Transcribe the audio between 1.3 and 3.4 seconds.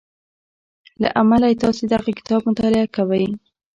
یې تاسې دغه کتاب مطالعه کوئ